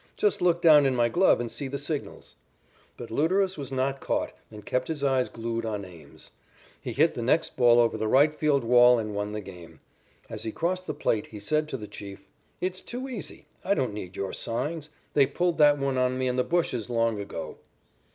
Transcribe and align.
"Just 0.17 0.41
look 0.41 0.63
down 0.63 0.87
in 0.87 0.95
my 0.95 1.09
glove 1.09 1.39
and 1.39 1.51
see 1.51 1.67
the 1.67 1.77
signals." 1.77 2.33
But 2.97 3.11
Luderus 3.11 3.55
was 3.55 3.71
not 3.71 4.01
caught 4.01 4.33
and 4.49 4.65
kept 4.65 4.87
his 4.87 5.03
eyes 5.03 5.29
glued 5.29 5.63
on 5.63 5.85
Ames. 5.85 6.31
He 6.81 6.91
hit 6.91 7.13
the 7.13 7.21
next 7.21 7.55
ball 7.55 7.79
over 7.79 7.97
the 7.99 8.07
right 8.07 8.33
field 8.33 8.63
wall 8.63 8.97
and 8.97 9.13
won 9.13 9.31
the 9.31 9.41
game. 9.41 9.79
As 10.27 10.41
he 10.41 10.51
crossed 10.51 10.87
the 10.87 10.95
plate, 10.95 11.27
he 11.27 11.39
said 11.39 11.69
to 11.69 11.77
the 11.77 11.85
"Chief": 11.87 12.27
"It's 12.59 12.81
too 12.81 13.07
easy. 13.09 13.45
I 13.63 13.75
don't 13.75 13.93
need 13.93 14.15
your 14.15 14.33
signs. 14.33 14.89
They 15.13 15.27
pulled 15.27 15.59
that 15.59 15.77
one 15.77 15.99
on 15.99 16.17
me 16.17 16.27
in 16.27 16.35
the 16.35 16.43
bushes 16.43 16.89
long 16.89 17.21
ago." 17.21 17.59